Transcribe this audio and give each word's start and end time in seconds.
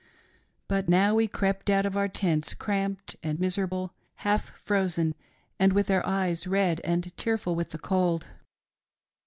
But 0.67 0.89
now 0.89 1.13
we 1.13 1.27
crept 1.27 1.69
out 1.69 1.85
of 1.85 1.95
our 1.95 2.07
tents 2.07 2.55
cramped 2.55 3.17
and 3.21 3.39
miserable, 3.39 3.93
half 4.25 4.49
frozen, 4.57 5.13
and 5.59 5.73
with 5.73 5.91
our 5.91 6.03
eyes 6.03 6.47
red 6.47 6.81
and 6.83 7.15
tearful 7.17 7.53
with 7.53 7.69
the 7.69 7.77
cold. 7.77 8.25